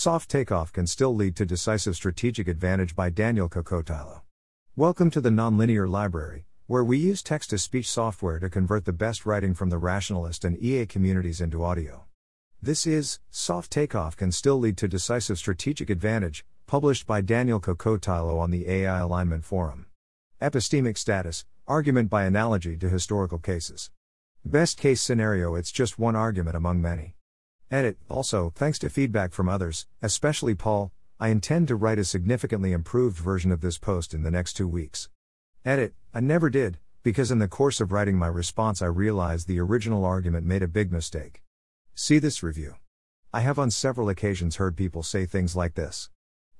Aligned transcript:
Soft 0.00 0.30
Takeoff 0.30 0.72
Can 0.72 0.86
Still 0.86 1.14
Lead 1.14 1.36
to 1.36 1.44
Decisive 1.44 1.94
Strategic 1.94 2.48
Advantage 2.48 2.96
by 2.96 3.10
Daniel 3.10 3.50
Kokotajlo. 3.50 4.22
Welcome 4.74 5.10
to 5.10 5.20
the 5.20 5.28
Nonlinear 5.28 5.86
Library, 5.86 6.46
where 6.66 6.82
we 6.82 6.96
use 6.96 7.22
text 7.22 7.50
to 7.50 7.58
speech 7.58 7.86
software 7.86 8.38
to 8.38 8.48
convert 8.48 8.86
the 8.86 8.94
best 8.94 9.26
writing 9.26 9.52
from 9.52 9.68
the 9.68 9.76
rationalist 9.76 10.42
and 10.42 10.56
EA 10.56 10.86
communities 10.86 11.42
into 11.42 11.62
audio. 11.62 12.06
This 12.62 12.86
is 12.86 13.20
Soft 13.28 13.70
Takeoff 13.70 14.16
Can 14.16 14.32
Still 14.32 14.58
Lead 14.58 14.78
to 14.78 14.88
Decisive 14.88 15.36
Strategic 15.36 15.90
Advantage, 15.90 16.46
published 16.66 17.06
by 17.06 17.20
Daniel 17.20 17.60
Kokotajlo 17.60 18.40
on 18.40 18.50
the 18.50 18.70
AI 18.70 19.00
Alignment 19.00 19.44
Forum. 19.44 19.84
Epistemic 20.40 20.96
status 20.96 21.44
Argument 21.68 22.08
by 22.08 22.24
analogy 22.24 22.78
to 22.78 22.88
historical 22.88 23.38
cases. 23.38 23.90
Best 24.46 24.78
case 24.78 25.02
scenario 25.02 25.56
it's 25.56 25.70
just 25.70 25.98
one 25.98 26.16
argument 26.16 26.56
among 26.56 26.80
many. 26.80 27.16
Edit. 27.72 27.98
Also, 28.08 28.52
thanks 28.56 28.80
to 28.80 28.90
feedback 28.90 29.32
from 29.32 29.48
others, 29.48 29.86
especially 30.02 30.56
Paul, 30.56 30.90
I 31.20 31.28
intend 31.28 31.68
to 31.68 31.76
write 31.76 32.00
a 32.00 32.04
significantly 32.04 32.72
improved 32.72 33.16
version 33.16 33.52
of 33.52 33.60
this 33.60 33.78
post 33.78 34.12
in 34.12 34.24
the 34.24 34.30
next 34.30 34.54
two 34.54 34.66
weeks. 34.66 35.08
Edit. 35.64 35.94
I 36.12 36.18
never 36.18 36.50
did, 36.50 36.78
because 37.04 37.30
in 37.30 37.38
the 37.38 37.46
course 37.46 37.80
of 37.80 37.92
writing 37.92 38.16
my 38.16 38.26
response 38.26 38.82
I 38.82 38.86
realized 38.86 39.46
the 39.46 39.60
original 39.60 40.04
argument 40.04 40.46
made 40.46 40.64
a 40.64 40.66
big 40.66 40.90
mistake. 40.90 41.42
See 41.94 42.18
this 42.18 42.42
review. 42.42 42.74
I 43.32 43.42
have 43.42 43.60
on 43.60 43.70
several 43.70 44.08
occasions 44.08 44.56
heard 44.56 44.76
people 44.76 45.04
say 45.04 45.24
things 45.24 45.54
like 45.54 45.74
this. 45.74 46.10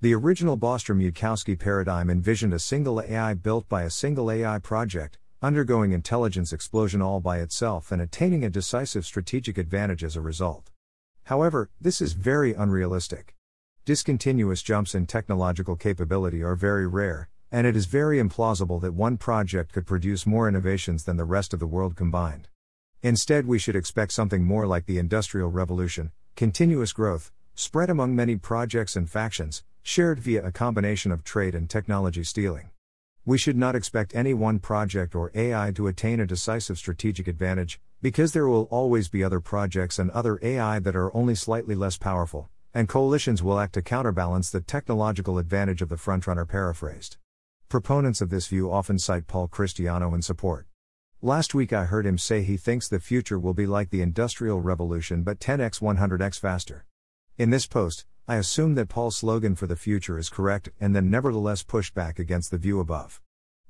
The 0.00 0.14
original 0.14 0.56
Bostrom 0.56 1.02
Yudkowsky 1.02 1.58
paradigm 1.58 2.08
envisioned 2.08 2.54
a 2.54 2.60
single 2.60 3.02
AI 3.02 3.34
built 3.34 3.68
by 3.68 3.82
a 3.82 3.90
single 3.90 4.30
AI 4.30 4.60
project, 4.60 5.18
undergoing 5.42 5.90
intelligence 5.90 6.52
explosion 6.52 7.02
all 7.02 7.18
by 7.18 7.40
itself 7.40 7.90
and 7.90 8.00
attaining 8.00 8.44
a 8.44 8.50
decisive 8.50 9.04
strategic 9.04 9.58
advantage 9.58 10.04
as 10.04 10.14
a 10.14 10.20
result. 10.20 10.70
However, 11.24 11.70
this 11.80 12.00
is 12.00 12.12
very 12.12 12.54
unrealistic. 12.54 13.34
Discontinuous 13.84 14.62
jumps 14.62 14.94
in 14.94 15.06
technological 15.06 15.76
capability 15.76 16.42
are 16.42 16.54
very 16.54 16.86
rare, 16.86 17.28
and 17.50 17.66
it 17.66 17.76
is 17.76 17.86
very 17.86 18.18
implausible 18.18 18.80
that 18.80 18.94
one 18.94 19.16
project 19.16 19.72
could 19.72 19.86
produce 19.86 20.26
more 20.26 20.48
innovations 20.48 21.04
than 21.04 21.16
the 21.16 21.24
rest 21.24 21.52
of 21.52 21.60
the 21.60 21.66
world 21.66 21.96
combined. 21.96 22.48
Instead, 23.02 23.46
we 23.46 23.58
should 23.58 23.76
expect 23.76 24.12
something 24.12 24.44
more 24.44 24.66
like 24.66 24.86
the 24.86 24.98
Industrial 24.98 25.50
Revolution 25.50 26.12
continuous 26.36 26.92
growth, 26.92 27.32
spread 27.54 27.90
among 27.90 28.16
many 28.16 28.36
projects 28.36 28.96
and 28.96 29.10
factions, 29.10 29.62
shared 29.82 30.18
via 30.18 30.42
a 30.44 30.52
combination 30.52 31.12
of 31.12 31.24
trade 31.24 31.54
and 31.54 31.68
technology 31.68 32.24
stealing. 32.24 32.70
We 33.26 33.36
should 33.36 33.56
not 33.56 33.74
expect 33.74 34.14
any 34.14 34.32
one 34.32 34.58
project 34.58 35.14
or 35.14 35.30
AI 35.34 35.72
to 35.72 35.86
attain 35.86 36.20
a 36.20 36.26
decisive 36.26 36.78
strategic 36.78 37.28
advantage, 37.28 37.78
because 38.02 38.32
there 38.32 38.48
will 38.48 38.68
always 38.70 39.08
be 39.08 39.22
other 39.22 39.40
projects 39.40 39.98
and 39.98 40.10
other 40.12 40.38
AI 40.42 40.78
that 40.78 40.96
are 40.96 41.14
only 41.14 41.34
slightly 41.34 41.74
less 41.74 41.98
powerful, 41.98 42.48
and 42.72 42.88
coalitions 42.88 43.42
will 43.42 43.58
act 43.58 43.74
to 43.74 43.82
counterbalance 43.82 44.50
the 44.50 44.60
technological 44.60 45.38
advantage 45.38 45.82
of 45.82 45.88
the 45.90 45.96
frontrunner 45.96 46.48
paraphrased. 46.48 47.18
Proponents 47.68 48.20
of 48.20 48.30
this 48.30 48.46
view 48.46 48.72
often 48.72 48.98
cite 48.98 49.26
Paul 49.26 49.48
Christiano 49.48 50.14
in 50.14 50.22
support. 50.22 50.66
Last 51.20 51.54
week 51.54 51.74
I 51.74 51.84
heard 51.84 52.06
him 52.06 52.16
say 52.16 52.42
he 52.42 52.56
thinks 52.56 52.88
the 52.88 52.98
future 52.98 53.38
will 53.38 53.52
be 53.52 53.66
like 53.66 53.90
the 53.90 54.00
Industrial 54.00 54.60
Revolution 54.60 55.22
but 55.22 55.38
10x 55.38 55.80
100x 55.80 56.40
faster. 56.40 56.86
In 57.36 57.50
this 57.50 57.66
post, 57.66 58.06
I 58.26 58.36
assume 58.36 58.76
that 58.76 58.88
Paul's 58.88 59.18
slogan 59.18 59.54
for 59.56 59.66
the 59.66 59.76
future 59.76 60.18
is 60.18 60.30
correct 60.30 60.70
and 60.80 60.96
then 60.96 61.10
nevertheless 61.10 61.62
push 61.62 61.90
back 61.90 62.18
against 62.18 62.50
the 62.50 62.58
view 62.58 62.80
above. 62.80 63.20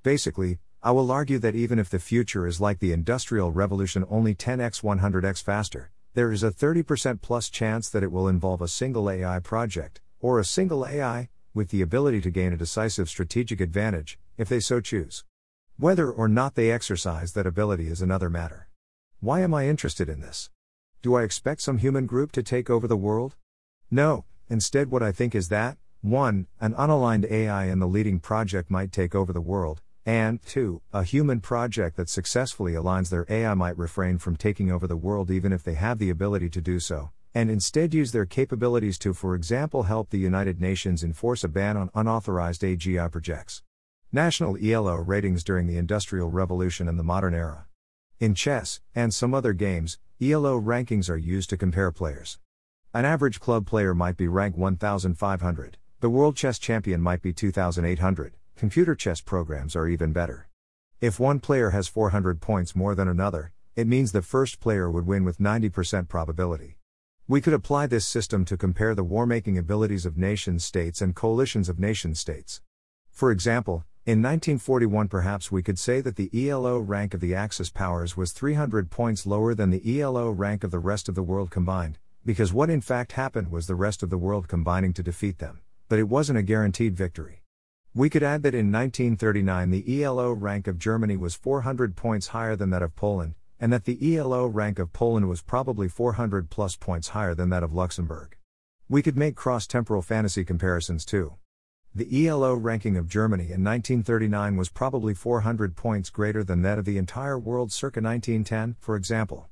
Basically, 0.04 0.58
I 0.82 0.92
will 0.92 1.12
argue 1.12 1.38
that 1.40 1.54
even 1.54 1.78
if 1.78 1.90
the 1.90 1.98
future 1.98 2.46
is 2.46 2.58
like 2.58 2.78
the 2.78 2.92
Industrial 2.92 3.52
Revolution 3.52 4.02
only 4.08 4.34
10x 4.34 4.82
100x 4.82 5.42
faster, 5.42 5.90
there 6.14 6.32
is 6.32 6.42
a 6.42 6.50
30% 6.50 7.20
plus 7.20 7.50
chance 7.50 7.90
that 7.90 8.02
it 8.02 8.10
will 8.10 8.26
involve 8.26 8.62
a 8.62 8.68
single 8.68 9.10
AI 9.10 9.40
project, 9.40 10.00
or 10.20 10.38
a 10.38 10.44
single 10.44 10.86
AI, 10.86 11.28
with 11.52 11.68
the 11.68 11.82
ability 11.82 12.22
to 12.22 12.30
gain 12.30 12.54
a 12.54 12.56
decisive 12.56 13.10
strategic 13.10 13.60
advantage, 13.60 14.18
if 14.38 14.48
they 14.48 14.58
so 14.58 14.80
choose. 14.80 15.22
Whether 15.76 16.10
or 16.10 16.28
not 16.28 16.54
they 16.54 16.70
exercise 16.70 17.34
that 17.34 17.46
ability 17.46 17.88
is 17.88 18.00
another 18.00 18.30
matter. 18.30 18.66
Why 19.20 19.40
am 19.40 19.52
I 19.52 19.68
interested 19.68 20.08
in 20.08 20.22
this? 20.22 20.48
Do 21.02 21.14
I 21.14 21.24
expect 21.24 21.60
some 21.60 21.76
human 21.76 22.06
group 22.06 22.32
to 22.32 22.42
take 22.42 22.70
over 22.70 22.88
the 22.88 22.96
world? 22.96 23.36
No, 23.90 24.24
instead, 24.48 24.90
what 24.90 25.02
I 25.02 25.12
think 25.12 25.34
is 25.34 25.50
that 25.50 25.76
1. 26.00 26.46
An 26.58 26.72
unaligned 26.72 27.30
AI 27.30 27.66
in 27.66 27.80
the 27.80 27.86
leading 27.86 28.18
project 28.18 28.70
might 28.70 28.92
take 28.92 29.14
over 29.14 29.34
the 29.34 29.42
world, 29.42 29.82
and, 30.06 30.42
2. 30.42 30.80
A 30.92 31.04
human 31.04 31.40
project 31.40 31.96
that 31.96 32.08
successfully 32.08 32.72
aligns 32.72 33.10
their 33.10 33.26
AI 33.28 33.54
might 33.54 33.76
refrain 33.76 34.18
from 34.18 34.36
taking 34.36 34.70
over 34.70 34.86
the 34.86 34.96
world 34.96 35.30
even 35.30 35.52
if 35.52 35.62
they 35.62 35.74
have 35.74 35.98
the 35.98 36.10
ability 36.10 36.48
to 36.50 36.60
do 36.60 36.80
so, 36.80 37.10
and 37.34 37.50
instead 37.50 37.92
use 37.92 38.12
their 38.12 38.26
capabilities 38.26 38.98
to, 38.98 39.12
for 39.12 39.34
example, 39.34 39.84
help 39.84 40.10
the 40.10 40.18
United 40.18 40.60
Nations 40.60 41.04
enforce 41.04 41.44
a 41.44 41.48
ban 41.48 41.76
on 41.76 41.90
unauthorized 41.94 42.62
AGI 42.62 43.10
projects. 43.12 43.62
National 44.10 44.56
ELO 44.56 44.96
ratings 44.96 45.44
during 45.44 45.66
the 45.66 45.76
Industrial 45.76 46.30
Revolution 46.30 46.88
and 46.88 46.98
the 46.98 47.04
modern 47.04 47.34
era. 47.34 47.66
In 48.18 48.34
chess, 48.34 48.80
and 48.94 49.14
some 49.14 49.34
other 49.34 49.52
games, 49.52 49.98
ELO 50.20 50.60
rankings 50.60 51.08
are 51.08 51.16
used 51.16 51.50
to 51.50 51.56
compare 51.56 51.92
players. 51.92 52.38
An 52.92 53.04
average 53.04 53.38
club 53.38 53.66
player 53.66 53.94
might 53.94 54.16
be 54.16 54.26
ranked 54.26 54.58
1500, 54.58 55.76
the 56.00 56.10
world 56.10 56.36
chess 56.36 56.58
champion 56.58 57.00
might 57.00 57.22
be 57.22 57.32
2800. 57.32 58.32
Computer 58.60 58.94
chess 58.94 59.22
programs 59.22 59.74
are 59.74 59.88
even 59.88 60.12
better. 60.12 60.46
If 61.00 61.18
one 61.18 61.40
player 61.40 61.70
has 61.70 61.88
400 61.88 62.42
points 62.42 62.76
more 62.76 62.94
than 62.94 63.08
another, 63.08 63.52
it 63.74 63.86
means 63.86 64.12
the 64.12 64.20
first 64.20 64.60
player 64.60 64.90
would 64.90 65.06
win 65.06 65.24
with 65.24 65.38
90% 65.38 66.08
probability. 66.08 66.76
We 67.26 67.40
could 67.40 67.54
apply 67.54 67.86
this 67.86 68.04
system 68.04 68.44
to 68.44 68.58
compare 68.58 68.94
the 68.94 69.02
war 69.02 69.24
making 69.24 69.56
abilities 69.56 70.04
of 70.04 70.18
nation 70.18 70.58
states 70.58 71.00
and 71.00 71.16
coalitions 71.16 71.70
of 71.70 71.80
nation 71.80 72.14
states. 72.14 72.60
For 73.10 73.30
example, 73.30 73.86
in 74.04 74.20
1941, 74.20 75.08
perhaps 75.08 75.50
we 75.50 75.62
could 75.62 75.78
say 75.78 76.02
that 76.02 76.16
the 76.16 76.28
ELO 76.34 76.78
rank 76.80 77.14
of 77.14 77.20
the 77.20 77.34
Axis 77.34 77.70
powers 77.70 78.14
was 78.14 78.32
300 78.32 78.90
points 78.90 79.24
lower 79.24 79.54
than 79.54 79.70
the 79.70 80.02
ELO 80.02 80.30
rank 80.30 80.64
of 80.64 80.70
the 80.70 80.78
rest 80.78 81.08
of 81.08 81.14
the 81.14 81.22
world 81.22 81.50
combined, 81.50 81.96
because 82.26 82.52
what 82.52 82.68
in 82.68 82.82
fact 82.82 83.12
happened 83.12 83.50
was 83.50 83.66
the 83.66 83.74
rest 83.74 84.02
of 84.02 84.10
the 84.10 84.18
world 84.18 84.48
combining 84.48 84.92
to 84.92 85.02
defeat 85.02 85.38
them, 85.38 85.60
but 85.88 85.98
it 85.98 86.10
wasn't 86.10 86.38
a 86.38 86.42
guaranteed 86.42 86.94
victory. 86.94 87.39
We 87.92 88.08
could 88.08 88.22
add 88.22 88.44
that 88.44 88.54
in 88.54 88.70
1939 88.70 89.70
the 89.70 90.04
ELO 90.04 90.30
rank 90.30 90.68
of 90.68 90.78
Germany 90.78 91.16
was 91.16 91.34
400 91.34 91.96
points 91.96 92.28
higher 92.28 92.54
than 92.54 92.70
that 92.70 92.82
of 92.82 92.94
Poland, 92.94 93.34
and 93.58 93.72
that 93.72 93.84
the 93.84 94.16
ELO 94.16 94.46
rank 94.46 94.78
of 94.78 94.92
Poland 94.92 95.28
was 95.28 95.42
probably 95.42 95.88
400 95.88 96.50
plus 96.50 96.76
points 96.76 97.08
higher 97.08 97.34
than 97.34 97.50
that 97.50 97.64
of 97.64 97.74
Luxembourg. 97.74 98.36
We 98.88 99.02
could 99.02 99.16
make 99.16 99.34
cross 99.34 99.66
temporal 99.66 100.02
fantasy 100.02 100.44
comparisons 100.44 101.04
too. 101.04 101.34
The 101.92 102.28
ELO 102.28 102.54
ranking 102.54 102.96
of 102.96 103.08
Germany 103.08 103.50
in 103.50 103.64
1939 103.64 104.56
was 104.56 104.68
probably 104.68 105.12
400 105.12 105.74
points 105.74 106.10
greater 106.10 106.44
than 106.44 106.62
that 106.62 106.78
of 106.78 106.84
the 106.84 106.96
entire 106.96 107.40
world 107.40 107.72
circa 107.72 108.00
1910, 108.00 108.76
for 108.78 108.94
example. 108.94 109.48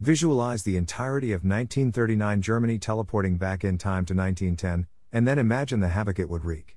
Visualize 0.00 0.64
the 0.64 0.76
entirety 0.76 1.30
of 1.30 1.44
1939 1.44 2.42
Germany 2.42 2.78
teleporting 2.80 3.36
back 3.36 3.62
in 3.62 3.78
time 3.78 4.04
to 4.06 4.14
1910, 4.14 4.88
and 5.12 5.28
then 5.28 5.38
imagine 5.38 5.78
the 5.78 5.90
havoc 5.90 6.18
it 6.18 6.28
would 6.28 6.44
wreak. 6.44 6.76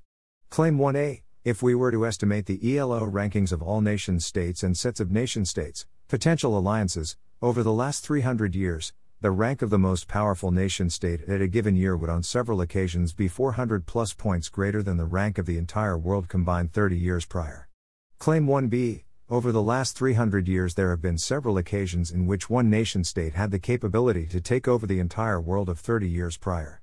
Claim 0.50 0.80
1a 0.80 1.22
If 1.44 1.62
we 1.62 1.76
were 1.76 1.92
to 1.92 2.08
estimate 2.08 2.48
the 2.48 2.76
ELO 2.76 3.06
rankings 3.06 3.52
of 3.52 3.62
all 3.62 3.82
nation 3.82 4.20
states 4.20 4.64
and 4.64 4.76
sets 4.76 5.00
of 5.00 5.12
nation 5.12 5.46
states, 5.46 5.86
potential 6.08 6.58
alliances, 6.58 7.18
over 7.40 7.62
the 7.62 7.72
last 7.72 8.04
300 8.04 8.56
years, 8.56 8.92
the 9.22 9.30
rank 9.30 9.62
of 9.62 9.70
the 9.70 9.78
most 9.78 10.08
powerful 10.08 10.50
nation 10.50 10.90
state 10.90 11.22
at 11.30 11.40
a 11.40 11.48
given 11.48 11.76
year 11.76 11.96
would 11.96 12.10
on 12.10 12.24
several 12.24 12.62
occasions 12.62 13.14
be 13.14 13.28
400 13.28 13.86
plus 13.86 14.14
points 14.14 14.50
greater 14.50 14.82
than 14.82 14.98
the 14.98 15.06
rank 15.06 15.38
of 15.38 15.46
the 15.46 15.60
entire 15.60 16.00
world 16.00 16.28
combined 16.28 16.74
30 16.74 16.98
years 16.98 17.26
prior. 17.26 17.70
Claim 18.18 18.48
1b 18.48 19.04
Over 19.30 19.52
the 19.52 19.62
last 19.62 19.96
300 19.96 20.48
years, 20.48 20.74
there 20.74 20.90
have 20.90 21.02
been 21.02 21.20
several 21.20 21.60
occasions 21.60 22.10
in 22.10 22.26
which 22.26 22.50
one 22.50 22.72
nation 22.72 23.04
state 23.04 23.36
had 23.36 23.52
the 23.52 23.60
capability 23.60 24.26
to 24.26 24.42
take 24.42 24.68
over 24.68 24.88
the 24.88 25.00
entire 25.00 25.40
world 25.40 25.70
of 25.70 25.80
30 25.80 26.10
years 26.10 26.38
prior. 26.38 26.82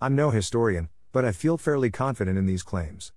I'm 0.00 0.16
no 0.16 0.30
historian, 0.30 0.88
but 1.14 1.24
I 1.24 1.30
feel 1.30 1.56
fairly 1.56 1.92
confident 1.92 2.36
in 2.36 2.46
these 2.46 2.64
claims. 2.64 3.12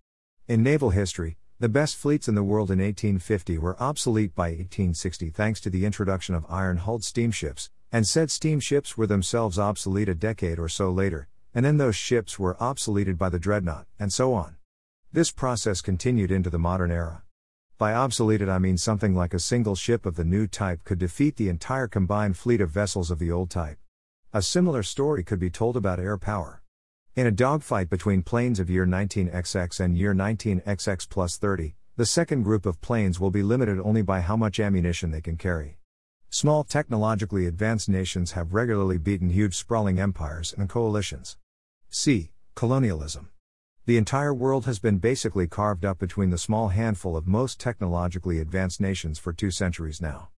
In 0.48 0.62
naval 0.62 0.92
history, 0.92 1.36
the 1.60 1.68
best 1.68 1.96
fleets 1.96 2.28
in 2.28 2.36
the 2.36 2.44
world 2.44 2.70
in 2.70 2.78
1850 2.78 3.58
were 3.58 3.82
obsolete 3.82 4.36
by 4.36 4.50
1860 4.50 5.32
thanks 5.32 5.60
to 5.62 5.72
the 5.72 5.84
introduction 5.84 6.36
of 6.36 6.46
iron 6.48 6.78
hulled 6.78 7.04
steamships, 7.04 7.72
and 7.92 8.08
said 8.08 8.30
steamships 8.30 8.98
were 8.98 9.08
themselves 9.08 9.58
obsolete 9.58 10.10
a 10.10 10.14
decade 10.14 10.60
or 10.60 10.70
so 10.70 10.92
later, 10.92 11.28
and 11.56 11.66
then 11.66 11.78
those 11.78 11.96
ships 11.96 12.38
were 12.38 12.56
obsoleted 12.62 13.18
by 13.18 13.30
the 13.30 13.40
dreadnought, 13.40 13.88
and 13.98 14.14
so 14.14 14.32
on. 14.32 14.58
This 15.12 15.32
process 15.32 15.82
continued 15.82 16.30
into 16.30 16.52
the 16.52 16.60
modern 16.60 16.92
era. 16.92 17.24
By 17.80 17.94
obsoleted, 17.94 18.48
I 18.48 18.60
mean 18.60 18.78
something 18.78 19.16
like 19.16 19.34
a 19.34 19.40
single 19.40 19.74
ship 19.74 20.06
of 20.06 20.18
the 20.18 20.24
new 20.24 20.46
type 20.46 20.84
could 20.84 21.00
defeat 21.00 21.38
the 21.38 21.50
entire 21.50 21.88
combined 21.88 22.38
fleet 22.38 22.62
of 22.62 22.70
vessels 22.70 23.10
of 23.10 23.18
the 23.18 23.32
old 23.32 23.50
type. 23.50 23.80
A 24.34 24.44
similar 24.44 24.84
story 24.84 25.24
could 25.24 25.40
be 25.40 25.50
told 25.50 25.76
about 25.76 26.00
air 26.00 26.20
power. 26.20 26.62
In 27.18 27.25
a 27.25 27.31
dogfight 27.31 27.90
between 27.90 28.22
planes 28.22 28.60
of 28.60 28.69
year 28.69 28.86
19XX 28.86 29.80
and 29.80 29.98
year 29.98 30.14
19XX 30.14 31.10
plus 31.10 31.36
30, 31.36 31.74
the 31.96 32.06
second 32.06 32.44
group 32.44 32.68
of 32.68 32.80
planes 32.80 33.19
will 33.19 33.31
be 33.31 33.42
limited 33.42 33.80
only 33.80 34.04
by 34.04 34.22
how 34.22 34.38
much 34.38 34.60
ammunition 34.60 35.10
they 35.10 35.19
can 35.19 35.36
carry. 35.36 35.80
Small 36.30 36.64
technologically 36.64 37.48
advanced 37.48 37.90
nations 37.90 38.34
have 38.34 38.54
regularly 38.54 39.00
beaten 39.00 39.31
huge 39.31 39.56
sprawling 39.58 40.00
empires 40.00 40.54
and 40.56 40.69
coalitions. 40.69 41.38
C. 41.90 42.34
Colonialism. 42.54 43.31
The 43.88 43.98
entire 43.98 44.31
world 44.31 44.68
has 44.68 44.78
been 44.78 45.00
basically 45.00 45.48
carved 45.48 45.86
up 45.86 45.98
between 45.98 46.30
the 46.30 46.38
small 46.38 46.68
handful 46.68 47.18
of 47.18 47.25
most 47.25 47.60
technologically 47.60 48.38
advanced 48.40 48.80
nations 48.80 49.18
for 49.18 49.34
two 49.34 49.50
centuries 49.50 50.00
now. 50.00 50.30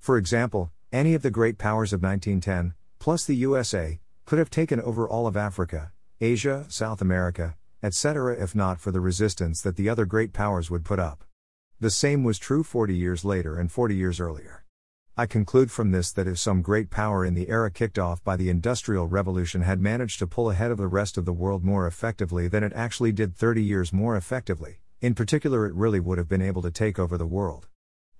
For 0.00 0.18
example, 0.18 0.72
any 0.90 1.14
of 1.14 1.22
the 1.22 1.30
great 1.30 1.58
powers 1.58 1.92
of 1.92 2.02
1910, 2.02 2.74
plus 2.98 3.24
the 3.24 3.36
USA, 3.36 4.00
could 4.24 4.40
have 4.40 4.50
taken 4.50 4.80
over 4.80 5.08
all 5.08 5.28
of 5.28 5.36
Africa, 5.36 5.92
Asia, 6.24 6.64
South 6.68 7.02
America, 7.02 7.54
etc., 7.82 8.34
if 8.42 8.54
not 8.54 8.80
for 8.80 8.90
the 8.90 9.00
resistance 9.00 9.60
that 9.60 9.76
the 9.76 9.90
other 9.90 10.06
great 10.06 10.32
powers 10.32 10.70
would 10.70 10.82
put 10.82 10.98
up. 10.98 11.22
The 11.80 11.90
same 11.90 12.24
was 12.24 12.38
true 12.38 12.62
40 12.62 12.96
years 12.96 13.26
later 13.26 13.58
and 13.58 13.70
40 13.70 13.94
years 13.94 14.18
earlier. 14.18 14.64
I 15.18 15.26
conclude 15.26 15.70
from 15.70 15.90
this 15.90 16.10
that 16.12 16.26
if 16.26 16.38
some 16.38 16.62
great 16.62 16.88
power 16.88 17.26
in 17.26 17.34
the 17.34 17.50
era 17.50 17.70
kicked 17.70 17.98
off 17.98 18.24
by 18.24 18.36
the 18.36 18.48
Industrial 18.48 19.06
Revolution 19.06 19.60
had 19.60 19.82
managed 19.82 20.18
to 20.20 20.26
pull 20.26 20.48
ahead 20.48 20.70
of 20.70 20.78
the 20.78 20.86
rest 20.86 21.18
of 21.18 21.26
the 21.26 21.32
world 21.34 21.62
more 21.62 21.86
effectively 21.86 22.48
than 22.48 22.64
it 22.64 22.72
actually 22.74 23.12
did 23.12 23.36
30 23.36 23.62
years 23.62 23.92
more 23.92 24.16
effectively, 24.16 24.80
in 25.02 25.14
particular, 25.14 25.66
it 25.66 25.74
really 25.74 26.00
would 26.00 26.16
have 26.16 26.30
been 26.30 26.40
able 26.40 26.62
to 26.62 26.70
take 26.70 26.98
over 26.98 27.18
the 27.18 27.26
world. 27.26 27.68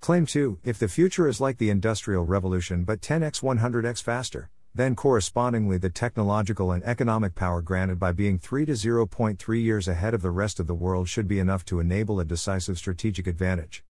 Claim 0.00 0.26
2 0.26 0.58
If 0.62 0.78
the 0.78 0.88
future 0.88 1.26
is 1.26 1.40
like 1.40 1.56
the 1.56 1.70
Industrial 1.70 2.26
Revolution 2.26 2.84
but 2.84 3.00
10x 3.00 3.40
100x 3.40 4.02
faster, 4.02 4.50
then 4.76 4.96
correspondingly 4.96 5.78
the 5.78 5.88
technological 5.88 6.72
and 6.72 6.82
economic 6.82 7.36
power 7.36 7.62
granted 7.62 7.98
by 7.98 8.10
being 8.10 8.38
3 8.38 8.66
to 8.66 8.72
0.3 8.72 9.62
years 9.62 9.86
ahead 9.86 10.14
of 10.14 10.22
the 10.22 10.32
rest 10.32 10.58
of 10.58 10.66
the 10.66 10.74
world 10.74 11.08
should 11.08 11.28
be 11.28 11.38
enough 11.38 11.64
to 11.64 11.78
enable 11.78 12.18
a 12.18 12.24
decisive 12.24 12.76
strategic 12.76 13.28
advantage. 13.28 13.84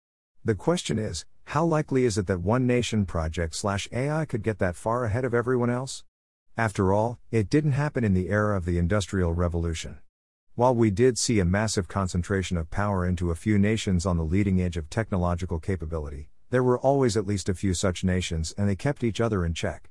The 0.45 0.55
question 0.55 0.99
is, 0.99 1.25
how 1.47 1.65
likely 1.65 2.05
is 2.05 2.19
it 2.19 2.27
that 2.27 2.43
one 2.43 2.67
nation 2.67 3.07
project 3.07 3.57
slash 3.57 3.89
AI 3.93 4.27
could 4.27 4.43
get 4.43 4.59
that 4.59 4.77
far 4.77 5.07
ahead 5.07 5.25
of 5.25 5.33
everyone 5.33 5.71
else? 5.71 6.05
After 6.57 6.93
all, 6.93 7.19
it 7.31 7.49
didn't 7.49 7.73
happen 7.73 8.05
in 8.05 8.13
the 8.13 8.29
era 8.29 8.55
of 8.55 8.67
the 8.67 8.77
Industrial 8.77 9.33
Revolution. 9.33 10.01
While 10.55 10.75
we 10.75 10.91
did 10.91 11.17
see 11.17 11.41
a 11.41 11.47
massive 11.47 11.89
concentration 11.89 12.59
of 12.59 12.71
power 12.71 13.07
into 13.07 13.31
a 13.31 13.35
few 13.35 13.59
nations 13.59 14.05
on 14.05 14.19
the 14.19 14.23
leading 14.23 14.61
edge 14.61 14.77
of 14.77 14.91
technological 14.91 15.59
capability, 15.59 16.29
there 16.51 16.63
were 16.63 16.79
always 16.79 17.17
at 17.17 17.27
least 17.27 17.49
a 17.49 17.55
few 17.55 17.73
such 17.73 18.05
nations 18.05 18.55
and 18.59 18.69
they 18.69 18.77
kept 18.77 19.03
each 19.03 19.21
other 19.21 19.47
in 19.47 19.55
check. 19.55 19.91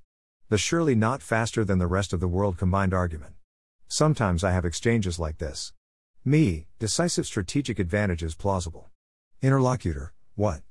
The 0.50 0.58
surely 0.58 0.94
not 0.94 1.22
faster 1.22 1.64
than 1.64 1.80
the 1.80 1.88
rest 1.88 2.14
of 2.14 2.20
the 2.20 2.28
world 2.28 2.58
combined 2.58 2.94
argument. 2.94 3.36
Sometimes 3.88 4.44
I 4.44 4.52
have 4.52 4.66
exchanges 4.66 5.18
like 5.20 5.38
this. 5.38 5.74
Me, 6.26 6.68
decisive 6.80 7.26
strategic 7.26 7.80
advantage 7.80 8.24
is 8.24 8.36
plausible. 8.36 8.90
Interlocutor, 9.42 10.14
what? 10.36 10.62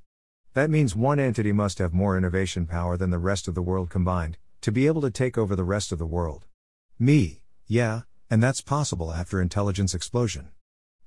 That 0.53 0.69
means 0.69 0.95
one 0.95 1.19
entity 1.19 1.51
must 1.51 1.79
have 1.79 1.93
more 1.93 2.17
innovation 2.17 2.67
power 2.67 2.97
than 2.97 3.09
the 3.09 3.17
rest 3.17 3.47
of 3.47 3.55
the 3.55 3.61
world 3.61 3.89
combined, 3.89 4.37
to 4.61 4.71
be 4.71 4.87
able 4.87 5.01
to 5.01 5.11
take 5.11 5.37
over 5.37 5.55
the 5.55 5.63
rest 5.63 5.91
of 5.91 5.99
the 5.99 6.05
world. 6.05 6.45
Me, 6.99 7.41
yeah, 7.65 8.01
and 8.29 8.41
that's 8.41 8.61
possible 8.61 9.11
after 9.11 9.41
intelligence 9.41 9.93
explosion. 9.93 10.49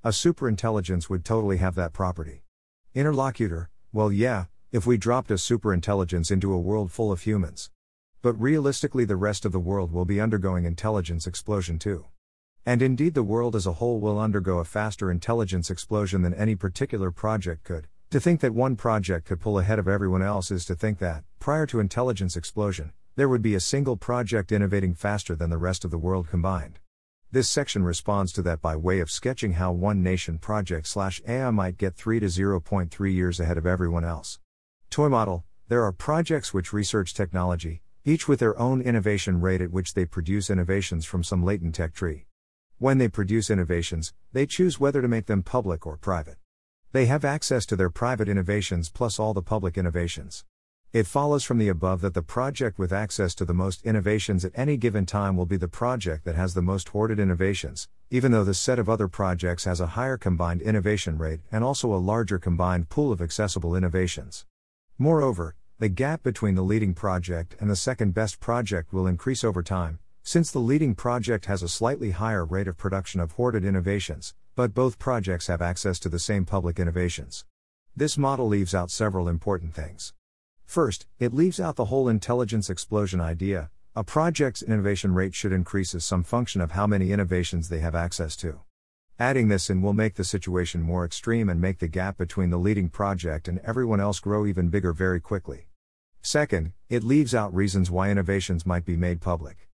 A 0.03 0.09
superintelligence 0.09 1.09
would 1.09 1.25
totally 1.25 1.57
have 1.57 1.75
that 1.75 1.93
property. 1.93 2.43
Interlocutor, 2.93 3.69
well, 3.91 4.11
yeah, 4.11 4.45
if 4.71 4.85
we 4.85 4.97
dropped 4.97 5.31
a 5.31 5.35
superintelligence 5.35 6.29
into 6.29 6.53
a 6.53 6.59
world 6.59 6.91
full 6.91 7.11
of 7.11 7.21
humans. 7.21 7.69
But 8.21 8.33
realistically, 8.41 9.05
the 9.05 9.15
rest 9.15 9.45
of 9.45 9.51
the 9.51 9.59
world 9.59 9.91
will 9.91 10.05
be 10.05 10.19
undergoing 10.19 10.65
intelligence 10.65 11.27
explosion 11.27 11.77
too. 11.77 12.05
And 12.65 12.81
indeed, 12.81 13.13
the 13.13 13.23
world 13.23 13.55
as 13.55 13.65
a 13.65 13.73
whole 13.73 13.99
will 13.99 14.19
undergo 14.19 14.57
a 14.57 14.65
faster 14.65 15.09
intelligence 15.09 15.69
explosion 15.69 16.23
than 16.23 16.33
any 16.33 16.55
particular 16.55 17.11
project 17.11 17.63
could, 17.63 17.87
to 18.09 18.19
think 18.19 18.41
that 18.41 18.53
one 18.53 18.75
project 18.75 19.27
could 19.27 19.39
pull 19.39 19.59
ahead 19.59 19.79
of 19.79 19.87
everyone 19.87 20.21
else 20.21 20.51
is 20.51 20.65
to 20.65 20.75
think 20.75 20.99
that, 20.99 21.23
prior 21.39 21.65
to 21.67 21.79
intelligence 21.79 22.35
explosion, 22.35 22.91
there 23.15 23.29
would 23.29 23.41
be 23.41 23.55
a 23.55 23.59
single 23.59 23.97
project 23.97 24.51
innovating 24.51 24.93
faster 24.93 25.35
than 25.35 25.49
the 25.49 25.57
rest 25.57 25.85
of 25.85 25.91
the 25.91 25.97
world 25.97 26.27
combined. 26.27 26.79
This 27.31 27.49
section 27.49 27.83
responds 27.83 28.31
to 28.33 28.41
that 28.43 28.61
by 28.61 28.75
way 28.75 28.99
of 28.99 29.11
sketching 29.11 29.53
how 29.53 29.71
one 29.71 30.01
nation 30.01 30.37
project 30.37 30.87
slash 30.87 31.21
AI 31.27 31.51
might 31.51 31.77
get 31.77 31.95
3 31.95 32.19
to 32.21 32.27
0.3 32.27 33.13
years 33.13 33.39
ahead 33.39 33.57
of 33.57 33.65
everyone 33.65 34.05
else. 34.05 34.39
Toy 34.89 35.09
model 35.09 35.43
There 35.67 35.83
are 35.83 35.91
projects 35.91 36.53
which 36.53 36.71
research 36.71 37.13
technology, 37.13 37.81
each 38.07 38.25
with 38.25 38.39
their 38.39 38.57
own 38.57 38.79
innovation 38.79 39.41
rate 39.41 39.59
at 39.59 39.69
which 39.69 39.93
they 39.93 40.05
produce 40.05 40.49
innovations 40.49 41.03
from 41.03 41.25
some 41.25 41.43
latent 41.43 41.75
tech 41.75 41.93
tree. 41.93 42.25
When 42.77 42.99
they 42.99 43.09
produce 43.09 43.49
innovations, 43.49 44.13
they 44.31 44.45
choose 44.45 44.79
whether 44.79 45.01
to 45.01 45.09
make 45.09 45.25
them 45.25 45.43
public 45.43 45.85
or 45.85 45.97
private. 45.97 46.37
They 46.93 47.07
have 47.07 47.25
access 47.25 47.65
to 47.65 47.75
their 47.75 47.89
private 47.89 48.29
innovations 48.29 48.89
plus 48.89 49.19
all 49.19 49.33
the 49.33 49.41
public 49.41 49.77
innovations. 49.77 50.45
It 50.93 51.05
follows 51.05 51.43
from 51.43 51.57
the 51.57 51.67
above 51.67 51.99
that 51.99 52.13
the 52.13 52.21
project 52.21 52.79
with 52.79 52.93
access 52.93 53.35
to 53.35 53.43
the 53.43 53.53
most 53.53 53.83
innovations 53.83 54.45
at 54.45 54.53
any 54.55 54.77
given 54.77 55.05
time 55.05 55.35
will 55.35 55.45
be 55.45 55.57
the 55.57 55.67
project 55.67 56.23
that 56.23 56.35
has 56.35 56.53
the 56.53 56.61
most 56.61 56.87
hoarded 56.87 57.19
innovations, 57.19 57.89
even 58.09 58.31
though 58.31 58.45
the 58.45 58.53
set 58.53 58.79
of 58.79 58.87
other 58.87 59.09
projects 59.09 59.65
has 59.65 59.81
a 59.81 59.87
higher 59.97 60.15
combined 60.15 60.61
innovation 60.61 61.17
rate 61.17 61.41
and 61.51 61.61
also 61.61 61.93
a 61.93 61.99
larger 61.99 62.39
combined 62.39 62.87
pool 62.87 63.11
of 63.11 63.21
accessible 63.21 63.75
innovations. 63.75 64.45
Moreover, 64.97 65.55
the 65.79 65.89
gap 65.89 66.23
between 66.23 66.55
the 66.55 66.63
leading 66.63 66.95
project 66.95 67.55
and 67.59 67.69
the 67.69 67.75
second 67.75 68.11
best 68.11 68.39
project 68.39 68.91
will 68.91 69.05
increase 69.05 69.43
over 69.43 69.61
time, 69.61 69.99
since 70.23 70.49
the 70.49 70.57
leading 70.57 70.95
project 70.95 71.45
has 71.45 71.61
a 71.61 71.69
slightly 71.69 72.09
higher 72.09 72.43
rate 72.43 72.67
of 72.67 72.75
production 72.75 73.19
of 73.19 73.33
hoarded 73.33 73.63
innovations, 73.63 74.33
but 74.55 74.73
both 74.73 74.97
projects 74.97 75.45
have 75.45 75.61
access 75.61 75.99
to 75.99 76.09
the 76.09 76.17
same 76.17 76.45
public 76.45 76.79
innovations. 76.79 77.45
This 77.95 78.17
model 78.17 78.47
leaves 78.47 78.73
out 78.73 78.89
several 78.89 79.29
important 79.29 79.75
things. 79.75 80.15
First, 80.65 81.05
it 81.19 81.31
leaves 81.31 81.59
out 81.59 81.75
the 81.75 81.85
whole 81.85 82.09
intelligence 82.09 82.71
explosion 82.71 83.21
idea. 83.21 83.69
A 83.95 84.03
project's 84.03 84.63
innovation 84.63 85.13
rate 85.13 85.35
should 85.35 85.51
increase 85.51 85.93
as 85.93 86.03
some 86.03 86.23
function 86.23 86.59
of 86.59 86.71
how 86.71 86.87
many 86.87 87.11
innovations 87.11 87.69
they 87.69 87.79
have 87.79 87.93
access 87.93 88.35
to. 88.37 88.61
Adding 89.19 89.47
this 89.47 89.71
in 89.71 89.81
will 89.81 89.93
make 89.93 90.13
the 90.13 90.23
situation 90.23 90.83
more 90.83 91.03
extreme 91.03 91.49
and 91.49 91.59
make 91.59 91.79
the 91.79 91.87
gap 91.87 92.19
between 92.19 92.51
the 92.51 92.59
leading 92.59 92.87
project 92.87 93.47
and 93.47 93.57
everyone 93.59 93.99
else 93.99 94.19
grow 94.19 94.45
even 94.45 94.69
bigger 94.69 94.93
very 94.93 95.19
quickly. 95.19 95.69
Second, 96.21 96.73
it 96.87 97.03
leaves 97.03 97.33
out 97.33 97.51
reasons 97.51 97.89
why 97.89 98.11
innovations 98.11 98.63
might 98.63 98.85
be 98.85 98.95
made 98.95 99.19
public. 99.19 99.69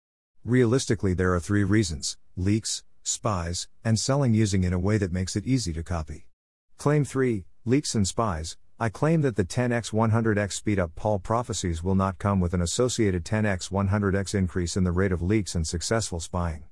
Realistically, 0.45 1.15
there 1.15 1.33
are 1.33 1.39
three 1.39 1.63
reasons 1.63 2.17
leaks, 2.37 2.83
spies, 3.01 3.67
and 3.83 3.97
selling 3.97 4.35
using 4.35 4.63
in 4.63 4.73
a 4.73 4.79
way 4.79 4.99
that 4.99 5.11
makes 5.11 5.35
it 5.35 5.47
easy 5.47 5.73
to 5.73 5.81
copy. 5.81 6.27
Claim 6.77 7.03
3 7.03 7.43
Leaks 7.65 7.95
and 7.95 8.07
Spies. 8.07 8.57
I 8.79 8.89
claim 8.89 9.21
that 9.21 9.35
the 9.35 9.45
10x 9.45 9.91
100x 9.91 10.53
speed 10.53 10.79
up 10.79 10.93
Paul 10.95 11.17
prophecies 11.19 11.83
will 11.83 11.95
not 11.95 12.19
come 12.19 12.39
with 12.39 12.53
an 12.53 12.61
associated 12.61 13.23
10x 13.23 13.71
100x 13.71 14.35
increase 14.35 14.77
in 14.77 14.83
the 14.83 14.91
rate 14.91 15.11
of 15.11 15.21
leaks 15.21 15.55
and 15.55 15.65
successful 15.65 16.19
spying. 16.19 16.63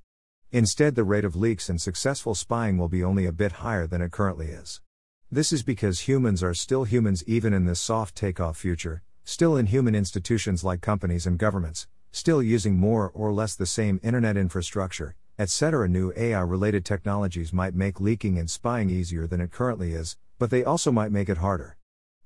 Instead, 0.52 0.96
the 0.96 1.04
rate 1.04 1.24
of 1.24 1.36
leaks 1.36 1.68
and 1.68 1.80
successful 1.80 2.34
spying 2.34 2.76
will 2.76 2.88
be 2.88 3.04
only 3.04 3.24
a 3.24 3.30
bit 3.30 3.52
higher 3.52 3.86
than 3.86 4.02
it 4.02 4.10
currently 4.10 4.48
is. 4.48 4.80
This 5.30 5.52
is 5.52 5.62
because 5.62 6.08
humans 6.08 6.42
are 6.42 6.54
still 6.54 6.82
humans 6.82 7.22
even 7.24 7.52
in 7.52 7.66
this 7.66 7.80
soft 7.80 8.16
takeoff 8.16 8.56
future, 8.56 9.02
still 9.22 9.56
in 9.56 9.66
human 9.66 9.94
institutions 9.94 10.64
like 10.64 10.80
companies 10.80 11.24
and 11.24 11.38
governments, 11.38 11.86
still 12.10 12.42
using 12.42 12.76
more 12.76 13.12
or 13.14 13.32
less 13.32 13.54
the 13.54 13.64
same 13.64 14.00
internet 14.02 14.36
infrastructure, 14.36 15.14
etc. 15.38 15.88
New 15.88 16.12
AI 16.16 16.40
related 16.40 16.84
technologies 16.84 17.52
might 17.52 17.76
make 17.76 18.00
leaking 18.00 18.36
and 18.36 18.50
spying 18.50 18.90
easier 18.90 19.28
than 19.28 19.40
it 19.40 19.52
currently 19.52 19.92
is, 19.92 20.16
but 20.40 20.50
they 20.50 20.64
also 20.64 20.90
might 20.90 21.12
make 21.12 21.28
it 21.28 21.38
harder. 21.38 21.76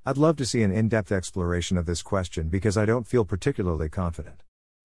I'd 0.07 0.17
love 0.17 0.37
to 0.37 0.47
see 0.47 0.63
an 0.63 0.73
in 0.73 0.89
depth 0.89 1.13
exploration 1.13 1.77
of 1.77 1.85
this 1.85 2.01
question 2.01 2.49
because 2.49 2.79
I 2.79 2.87
don't 2.87 3.07
feel 3.07 3.27
particularly 3.27 3.91
confident. 3.91 4.44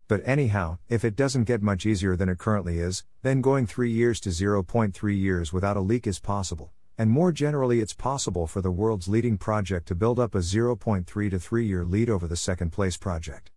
But 0.10 0.24
anyhow, 0.26 0.80
if 0.90 1.06
it 1.06 1.16
doesn't 1.16 1.44
get 1.44 1.62
much 1.62 1.86
easier 1.86 2.16
than 2.16 2.30
it 2.30 2.40
currently 2.40 2.80
is, 2.80 3.04
then 3.22 3.42
going 3.42 3.68
3 3.68 3.92
years 3.92 4.20
to 4.22 4.30
0.3 4.30 5.16
years 5.16 5.54
without 5.54 5.78
a 5.78 5.82
leak 5.82 6.08
is 6.08 6.20
possible, 6.20 6.72
and 6.98 7.12
more 7.12 7.32
generally, 7.32 7.80
it's 7.80 7.94
possible 7.94 8.48
for 8.48 8.60
the 8.60 8.72
world's 8.72 9.08
leading 9.08 9.38
project 9.38 9.88
to 9.88 9.94
build 9.94 10.20
up 10.20 10.34
a 10.34 10.40
0.3 10.40 11.30
to 11.30 11.40
3 11.40 11.64
year 11.64 11.86
lead 11.86 12.10
over 12.10 12.28
the 12.28 12.36
second 12.36 12.72
place 12.72 12.98
project. 12.98 13.52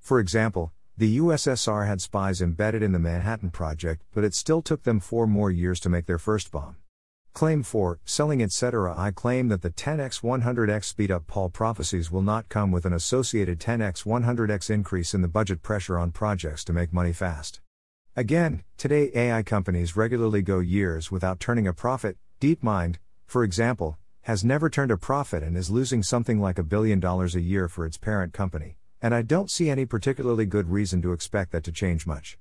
For 0.00 0.18
example, 0.18 0.72
the 0.96 1.18
USSR 1.18 1.86
had 1.86 2.00
spies 2.00 2.40
embedded 2.40 2.82
in 2.82 2.92
the 2.92 2.98
Manhattan 2.98 3.50
Project, 3.50 4.02
but 4.14 4.24
it 4.24 4.32
still 4.32 4.62
took 4.62 4.84
them 4.84 5.00
four 5.00 5.26
more 5.26 5.50
years 5.50 5.78
to 5.80 5.90
make 5.90 6.06
their 6.06 6.18
first 6.18 6.50
bomb. 6.50 6.76
Claim 7.32 7.62
4 7.62 8.00
Selling 8.04 8.42
etc. 8.42 8.94
I 8.96 9.10
claim 9.10 9.48
that 9.48 9.62
the 9.62 9.70
10x 9.70 10.22
100x 10.22 10.84
speed 10.84 11.10
up 11.10 11.26
Paul 11.26 11.50
prophecies 11.50 12.10
will 12.10 12.22
not 12.22 12.48
come 12.48 12.70
with 12.70 12.84
an 12.84 12.92
associated 12.92 13.60
10x 13.60 14.04
100x 14.04 14.70
increase 14.70 15.14
in 15.14 15.22
the 15.22 15.28
budget 15.28 15.62
pressure 15.62 15.98
on 15.98 16.10
projects 16.10 16.64
to 16.64 16.72
make 16.72 16.92
money 16.92 17.12
fast. 17.12 17.60
Again, 18.16 18.64
today 18.76 19.10
AI 19.14 19.42
companies 19.42 19.96
regularly 19.96 20.42
go 20.42 20.58
years 20.58 21.10
without 21.10 21.40
turning 21.40 21.66
a 21.66 21.72
profit. 21.72 22.16
DeepMind, 22.40 22.96
for 23.26 23.44
example, 23.44 23.98
has 24.22 24.44
never 24.44 24.68
turned 24.68 24.90
a 24.90 24.96
profit 24.96 25.42
and 25.42 25.56
is 25.56 25.70
losing 25.70 26.02
something 26.02 26.40
like 26.40 26.58
a 26.58 26.64
billion 26.64 27.00
dollars 27.00 27.34
a 27.34 27.40
year 27.40 27.68
for 27.68 27.86
its 27.86 27.96
parent 27.96 28.32
company 28.32 28.78
and 29.00 29.14
I 29.14 29.22
don't 29.22 29.50
see 29.50 29.70
any 29.70 29.86
particularly 29.86 30.46
good 30.46 30.70
reason 30.70 31.02
to 31.02 31.12
expect 31.12 31.52
that 31.52 31.64
to 31.64 31.72
change 31.72 32.06
much. 32.06 32.38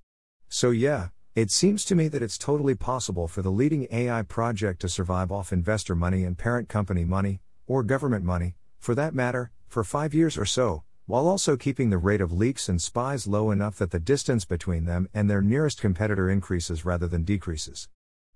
So, 0.49 0.71
yeah, 0.71 1.09
it 1.37 1.51
seems 1.51 1.85
to 1.85 1.93
me 1.93 2.07
that 2.07 2.23
it's 2.23 2.35
totally 2.35 2.73
possible 2.73 3.27
for 3.27 3.43
the 3.43 3.51
leading 3.51 3.87
AI 3.91 4.23
project 4.23 4.81
to 4.81 4.89
survive 4.89 5.31
off 5.31 5.53
investor 5.53 5.93
money 5.93 6.23
and 6.23 6.35
parent 6.35 6.67
company 6.67 7.05
money, 7.05 7.41
or 7.67 7.83
government 7.83 8.25
money, 8.25 8.55
for 8.79 8.95
that 8.95 9.13
matter, 9.13 9.51
for 9.67 9.83
five 9.83 10.15
years 10.15 10.35
or 10.35 10.45
so, 10.45 10.81
while 11.05 11.27
also 11.27 11.55
keeping 11.55 11.91
the 11.91 11.99
rate 11.99 12.21
of 12.21 12.33
leaks 12.33 12.67
and 12.67 12.81
spies 12.81 13.27
low 13.27 13.51
enough 13.51 13.77
that 13.77 13.91
the 13.91 13.99
distance 13.99 14.45
between 14.45 14.85
them 14.85 15.07
and 15.13 15.29
their 15.29 15.43
nearest 15.43 15.79
competitor 15.79 16.27
increases 16.27 16.85
rather 16.85 17.07
than 17.07 17.23
decreases. 17.23 17.87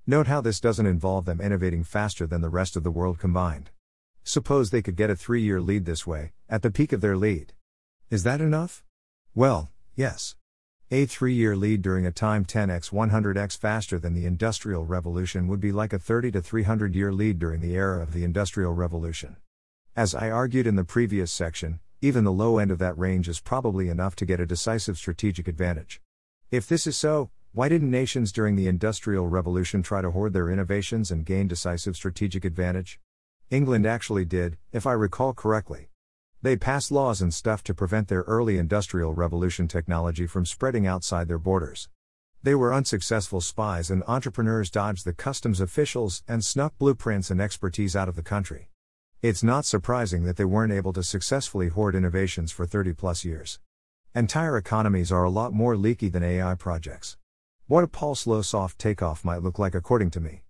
Note 0.05 0.27
how 0.27 0.39
this 0.39 0.59
doesn't 0.59 0.85
involve 0.85 1.25
them 1.25 1.41
innovating 1.41 1.83
faster 1.83 2.27
than 2.27 2.41
the 2.41 2.49
rest 2.49 2.75
of 2.75 2.83
the 2.83 2.91
world 2.91 3.17
combined. 3.17 3.71
Suppose 4.23 4.69
they 4.69 4.83
could 4.83 4.95
get 4.95 5.09
a 5.09 5.15
three 5.15 5.41
year 5.41 5.59
lead 5.59 5.85
this 5.85 6.05
way, 6.05 6.33
at 6.47 6.61
the 6.61 6.69
peak 6.69 6.93
of 6.93 7.01
their 7.01 7.17
lead. 7.17 7.53
Is 8.11 8.21
that 8.21 8.41
enough? 8.41 8.83
Well, 9.33 9.71
yes. 9.95 10.35
A 10.93 11.05
three 11.05 11.33
year 11.33 11.55
lead 11.55 11.81
during 11.81 12.05
a 12.05 12.11
time 12.11 12.43
10x 12.43 12.91
100x 12.91 13.57
faster 13.57 13.97
than 13.97 14.13
the 14.13 14.25
Industrial 14.25 14.85
Revolution 14.85 15.47
would 15.47 15.61
be 15.61 15.71
like 15.71 15.93
a 15.93 15.99
30 15.99 16.31
to 16.31 16.41
300 16.41 16.93
year 16.95 17.13
lead 17.13 17.39
during 17.39 17.61
the 17.61 17.75
era 17.75 18.01
of 18.01 18.11
the 18.11 18.25
Industrial 18.25 18.73
Revolution. 18.73 19.37
As 19.95 20.13
I 20.13 20.29
argued 20.29 20.67
in 20.67 20.75
the 20.75 20.83
previous 20.83 21.31
section, 21.31 21.79
even 22.01 22.25
the 22.25 22.31
low 22.33 22.57
end 22.57 22.71
of 22.71 22.79
that 22.79 22.97
range 22.97 23.29
is 23.29 23.39
probably 23.39 23.87
enough 23.87 24.17
to 24.17 24.25
get 24.25 24.41
a 24.41 24.45
decisive 24.45 24.97
strategic 24.97 25.47
advantage. 25.47 26.01
If 26.51 26.67
this 26.67 26.85
is 26.85 26.97
so, 26.97 27.29
why 27.53 27.69
didn't 27.69 27.89
nations 27.89 28.33
during 28.33 28.57
the 28.57 28.67
Industrial 28.67 29.29
Revolution 29.29 29.83
try 29.83 30.01
to 30.01 30.11
hoard 30.11 30.33
their 30.33 30.49
innovations 30.49 31.09
and 31.09 31.25
gain 31.25 31.47
decisive 31.47 31.95
strategic 31.95 32.43
advantage? 32.43 32.99
England 33.49 33.85
actually 33.85 34.25
did, 34.25 34.57
if 34.73 34.85
I 34.85 34.91
recall 34.91 35.33
correctly. 35.33 35.90
They 36.43 36.55
passed 36.55 36.91
laws 36.91 37.21
and 37.21 37.31
stuff 37.31 37.63
to 37.65 37.75
prevent 37.75 38.07
their 38.07 38.21
early 38.21 38.57
Industrial 38.57 39.13
Revolution 39.13 39.67
technology 39.67 40.25
from 40.25 40.47
spreading 40.47 40.87
outside 40.87 41.27
their 41.27 41.37
borders. 41.37 41.87
They 42.41 42.55
were 42.55 42.73
unsuccessful 42.73 43.41
spies, 43.41 43.91
and 43.91 44.03
entrepreneurs 44.07 44.71
dodged 44.71 45.05
the 45.05 45.13
customs 45.13 45.61
officials 45.61 46.23
and 46.27 46.43
snuck 46.43 46.75
blueprints 46.79 47.29
and 47.29 47.39
expertise 47.39 47.95
out 47.95 48.09
of 48.09 48.15
the 48.15 48.23
country. 48.23 48.69
It's 49.21 49.43
not 49.43 49.65
surprising 49.65 50.23
that 50.23 50.37
they 50.37 50.45
weren't 50.45 50.73
able 50.73 50.93
to 50.93 51.03
successfully 51.03 51.67
hoard 51.67 51.93
innovations 51.93 52.51
for 52.51 52.65
30 52.65 52.93
plus 52.93 53.23
years. 53.23 53.59
Entire 54.15 54.57
economies 54.57 55.11
are 55.11 55.23
a 55.23 55.29
lot 55.29 55.53
more 55.53 55.77
leaky 55.77 56.09
than 56.09 56.23
AI 56.23 56.55
projects. 56.55 57.17
What 57.67 57.83
a 57.83 57.87
Paul 57.87 58.15
slow 58.15 58.41
soft 58.41 58.79
takeoff 58.79 59.23
might 59.23 59.43
look 59.43 59.59
like, 59.59 59.75
according 59.75 60.09
to 60.11 60.19
me. 60.19 60.41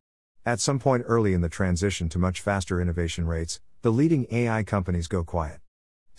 At 0.45 0.61
some 0.61 0.79
point 0.79 1.03
early 1.05 1.33
in 1.33 1.41
the 1.41 1.49
transition 1.49 2.07
to 2.09 2.17
much 2.17 2.39
faster 2.39 2.79
innovation 2.79 3.27
rates, 3.27 3.59
the 3.81 3.91
leading 3.91 4.25
AI 4.31 4.63
companies 4.63 5.07
go 5.07 5.25
quiet. 5.25 5.60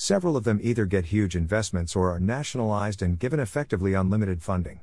Several 0.02 0.37
of 0.37 0.42
them 0.42 0.59
either 0.61 0.85
get 0.85 1.04
huge 1.04 1.37
investments 1.37 1.94
or 1.94 2.11
are 2.11 2.18
nationalized 2.18 3.02
and 3.02 3.21
given 3.21 3.38
effectively 3.38 3.94
unlimited 3.94 4.42
funding. 4.42 4.80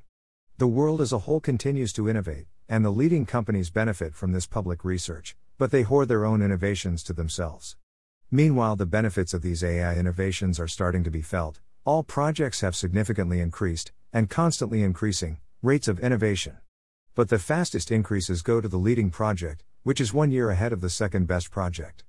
The 0.58 0.66
world 0.66 1.02
as 1.02 1.12
a 1.12 1.20
whole 1.20 1.42
continues 1.42 1.92
to 1.92 2.08
innovate, 2.08 2.46
and 2.70 2.86
the 2.86 2.90
leading 2.90 3.26
companies 3.26 3.70
benefit 3.70 4.16
from 4.16 4.32
this 4.32 4.48
public 4.48 4.86
research, 4.86 5.36
but 5.58 5.72
they 5.72 5.82
hoard 5.82 6.08
their 6.08 6.24
own 6.24 6.42
innovations 6.42 7.04
to 7.04 7.12
themselves. 7.12 7.76
Meanwhile, 8.32 8.78
the 8.78 8.86
benefits 8.86 9.34
of 9.34 9.42
these 9.42 9.62
AI 9.62 9.94
innovations 9.96 10.58
are 10.58 10.70
starting 10.70 11.04
to 11.04 11.12
be 11.12 11.22
felt. 11.22 11.60
All 11.84 12.02
projects 12.02 12.62
have 12.62 12.74
significantly 12.74 13.42
increased, 13.42 13.92
and 14.14 14.30
constantly 14.30 14.84
increasing, 14.84 15.40
rates 15.62 15.90
of 15.90 16.00
innovation. 16.00 16.60
But 17.14 17.28
the 17.28 17.40
fastest 17.40 17.92
increases 17.92 18.42
go 18.42 18.62
to 18.62 18.70
the 18.70 18.78
leading 18.78 19.10
project, 19.10 19.66
which 19.84 20.00
is 20.00 20.14
one 20.14 20.32
year 20.32 20.50
ahead 20.50 20.72
of 20.72 20.80
the 20.80 20.90
second 20.90 21.28
best 21.28 21.52
project. 21.52 22.06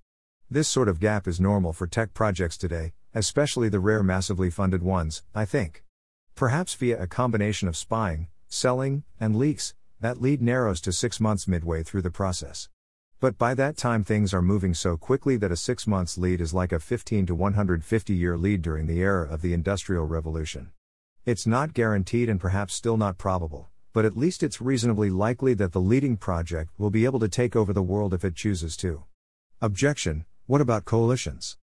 This 0.48 0.68
sort 0.68 0.88
of 0.88 1.00
gap 1.00 1.26
is 1.26 1.40
normal 1.40 1.72
for 1.72 1.88
tech 1.88 2.14
projects 2.14 2.56
today, 2.56 2.92
especially 3.14 3.68
the 3.68 3.80
rare 3.80 4.02
massively 4.02 4.50
funded 4.50 4.82
ones, 4.82 5.22
I 5.34 5.44
think. 5.44 5.84
Perhaps 6.34 6.74
via 6.74 7.02
a 7.02 7.06
combination 7.06 7.68
of 7.68 7.76
spying, 7.76 8.28
selling, 8.48 9.04
and 9.18 9.36
leaks, 9.36 9.74
that 10.00 10.20
lead 10.20 10.40
narrows 10.40 10.80
to 10.82 10.92
six 10.92 11.20
months 11.20 11.46
midway 11.46 11.82
through 11.82 12.02
the 12.02 12.10
process. 12.10 12.68
But 13.20 13.36
by 13.36 13.52
that 13.54 13.76
time, 13.76 14.02
things 14.02 14.32
are 14.32 14.40
moving 14.40 14.72
so 14.72 14.96
quickly 14.96 15.36
that 15.36 15.52
a 15.52 15.56
six 15.56 15.86
months 15.86 16.16
lead 16.16 16.40
is 16.40 16.54
like 16.54 16.72
a 16.72 16.80
15 16.80 17.26
to 17.26 17.34
150 17.34 18.14
year 18.14 18.38
lead 18.38 18.62
during 18.62 18.86
the 18.86 19.00
era 19.00 19.28
of 19.30 19.42
the 19.42 19.52
Industrial 19.52 20.06
Revolution. 20.06 20.70
It's 21.26 21.46
not 21.46 21.74
guaranteed 21.74 22.30
and 22.30 22.40
perhaps 22.40 22.72
still 22.72 22.96
not 22.96 23.18
probable, 23.18 23.68
but 23.92 24.06
at 24.06 24.16
least 24.16 24.42
it's 24.42 24.62
reasonably 24.62 25.10
likely 25.10 25.52
that 25.54 25.72
the 25.72 25.80
leading 25.80 26.16
project 26.16 26.70
will 26.78 26.90
be 26.90 27.04
able 27.04 27.20
to 27.20 27.28
take 27.28 27.54
over 27.54 27.74
the 27.74 27.82
world 27.82 28.14
if 28.14 28.24
it 28.24 28.34
chooses 28.34 28.74
to. 28.78 29.04
Objection 29.60 30.24
What 30.46 30.62
about 30.62 30.86
coalitions? 30.86 31.58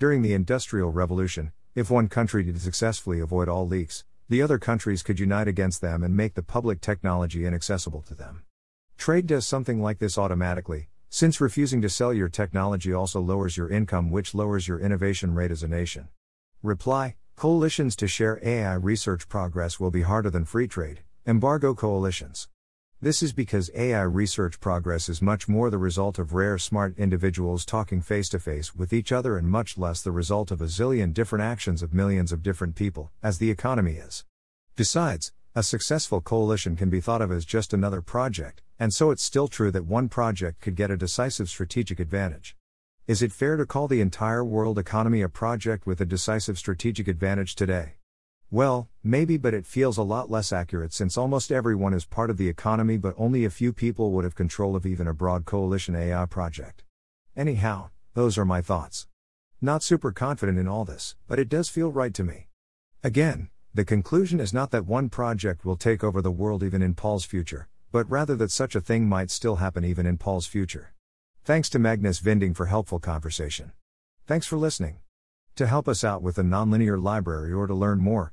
During 0.00 0.22
the 0.22 0.32
Industrial 0.32 0.90
Revolution, 0.90 1.52
if 1.74 1.90
one 1.90 2.08
country 2.08 2.42
did 2.42 2.58
successfully 2.58 3.20
avoid 3.20 3.50
all 3.50 3.68
leaks, 3.68 4.02
the 4.30 4.40
other 4.40 4.58
countries 4.58 5.02
could 5.02 5.20
unite 5.20 5.46
against 5.46 5.82
them 5.82 6.02
and 6.02 6.16
make 6.16 6.32
the 6.32 6.42
public 6.42 6.80
technology 6.80 7.44
inaccessible 7.44 8.00
to 8.08 8.14
them. 8.14 8.44
Trade 8.96 9.26
does 9.26 9.46
something 9.46 9.82
like 9.82 9.98
this 9.98 10.16
automatically, 10.16 10.88
since 11.10 11.38
refusing 11.38 11.82
to 11.82 11.90
sell 11.90 12.14
your 12.14 12.30
technology 12.30 12.94
also 12.94 13.20
lowers 13.20 13.58
your 13.58 13.68
income, 13.68 14.10
which 14.10 14.34
lowers 14.34 14.66
your 14.66 14.80
innovation 14.80 15.34
rate 15.34 15.50
as 15.50 15.62
a 15.62 15.68
nation. 15.68 16.08
Reply 16.62 17.16
Coalitions 17.36 17.94
to 17.96 18.08
share 18.08 18.40
AI 18.42 18.72
research 18.72 19.28
progress 19.28 19.78
will 19.78 19.90
be 19.90 20.00
harder 20.00 20.30
than 20.30 20.46
free 20.46 20.66
trade, 20.66 21.02
embargo 21.26 21.74
coalitions. 21.74 22.48
This 23.02 23.22
is 23.22 23.32
because 23.32 23.70
AI 23.74 24.02
research 24.02 24.60
progress 24.60 25.08
is 25.08 25.22
much 25.22 25.48
more 25.48 25.70
the 25.70 25.78
result 25.78 26.18
of 26.18 26.34
rare 26.34 26.58
smart 26.58 26.98
individuals 26.98 27.64
talking 27.64 28.02
face 28.02 28.28
to 28.28 28.38
face 28.38 28.74
with 28.76 28.92
each 28.92 29.10
other 29.10 29.38
and 29.38 29.48
much 29.48 29.78
less 29.78 30.02
the 30.02 30.12
result 30.12 30.50
of 30.50 30.60
a 30.60 30.66
zillion 30.66 31.14
different 31.14 31.42
actions 31.42 31.82
of 31.82 31.94
millions 31.94 32.30
of 32.30 32.42
different 32.42 32.74
people, 32.74 33.10
as 33.22 33.38
the 33.38 33.50
economy 33.50 33.92
is. 33.92 34.26
Besides, 34.76 35.32
a 35.54 35.62
successful 35.62 36.20
coalition 36.20 36.76
can 36.76 36.90
be 36.90 37.00
thought 37.00 37.22
of 37.22 37.32
as 37.32 37.46
just 37.46 37.72
another 37.72 38.02
project, 38.02 38.60
and 38.78 38.92
so 38.92 39.10
it's 39.10 39.22
still 39.22 39.48
true 39.48 39.70
that 39.70 39.86
one 39.86 40.10
project 40.10 40.60
could 40.60 40.76
get 40.76 40.90
a 40.90 40.96
decisive 40.98 41.48
strategic 41.48 42.00
advantage. 42.00 42.54
Is 43.06 43.22
it 43.22 43.32
fair 43.32 43.56
to 43.56 43.64
call 43.64 43.88
the 43.88 44.02
entire 44.02 44.44
world 44.44 44.78
economy 44.78 45.22
a 45.22 45.30
project 45.30 45.86
with 45.86 46.02
a 46.02 46.04
decisive 46.04 46.58
strategic 46.58 47.08
advantage 47.08 47.54
today? 47.54 47.94
Well, 48.52 48.88
maybe, 49.04 49.36
but 49.36 49.54
it 49.54 49.64
feels 49.64 49.96
a 49.96 50.02
lot 50.02 50.28
less 50.28 50.52
accurate 50.52 50.92
since 50.92 51.16
almost 51.16 51.52
everyone 51.52 51.94
is 51.94 52.04
part 52.04 52.30
of 52.30 52.36
the 52.36 52.48
economy, 52.48 52.96
but 52.96 53.14
only 53.16 53.44
a 53.44 53.50
few 53.50 53.72
people 53.72 54.10
would 54.10 54.24
have 54.24 54.34
control 54.34 54.74
of 54.74 54.84
even 54.84 55.06
a 55.06 55.14
broad 55.14 55.44
coalition 55.44 55.94
AI 55.94 56.26
project. 56.26 56.82
Anyhow, 57.36 57.90
those 58.14 58.36
are 58.36 58.44
my 58.44 58.60
thoughts. 58.60 59.06
Not 59.60 59.84
super 59.84 60.10
confident 60.10 60.58
in 60.58 60.66
all 60.66 60.84
this, 60.84 61.14
but 61.28 61.38
it 61.38 61.48
does 61.48 61.68
feel 61.68 61.92
right 61.92 62.12
to 62.12 62.24
me. 62.24 62.48
Again, 63.04 63.50
the 63.72 63.84
conclusion 63.84 64.40
is 64.40 64.52
not 64.52 64.72
that 64.72 64.84
one 64.84 65.10
project 65.10 65.64
will 65.64 65.76
take 65.76 66.02
over 66.02 66.20
the 66.20 66.32
world 66.32 66.64
even 66.64 66.82
in 66.82 66.94
Paul's 66.94 67.24
future, 67.24 67.68
but 67.92 68.10
rather 68.10 68.34
that 68.34 68.50
such 68.50 68.74
a 68.74 68.80
thing 68.80 69.08
might 69.08 69.30
still 69.30 69.56
happen 69.56 69.84
even 69.84 70.06
in 70.06 70.18
Paul's 70.18 70.48
future. 70.48 70.92
Thanks 71.44 71.70
to 71.70 71.78
Magnus 71.78 72.18
Vinding 72.18 72.56
for 72.56 72.66
helpful 72.66 72.98
conversation. 72.98 73.70
Thanks 74.26 74.46
for 74.48 74.56
listening. 74.56 74.96
To 75.54 75.68
help 75.68 75.86
us 75.86 76.02
out 76.02 76.20
with 76.20 76.34
the 76.34 76.42
nonlinear 76.42 77.00
library 77.00 77.52
or 77.52 77.68
to 77.68 77.74
learn 77.74 78.00
more, 78.00 78.32